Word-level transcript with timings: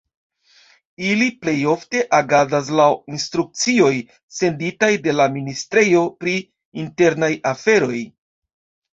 Ili 1.07 1.25
plejofte 1.41 1.99
agadas 2.19 2.71
laŭ 2.79 2.87
la 2.87 3.13
instrukcioj 3.15 3.91
senditaj 4.37 4.89
de 5.03 5.13
la 5.19 5.27
ministrejo 5.35 6.01
pri 6.25 6.33
internaj 6.85 7.31
aferoj. 7.51 7.99